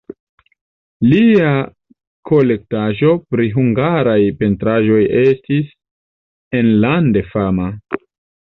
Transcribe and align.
Lia 1.09 1.49
kolektaĵo 2.29 3.11
pri 3.35 3.47
hungaraj 3.59 4.17
pentraĵoj 4.41 5.01
estis 5.21 5.71
enlande 6.63 7.27
fama. 7.35 7.73